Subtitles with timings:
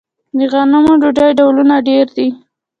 [0.37, 2.27] د غنمو ډوډۍ ډولونه ډیر دي.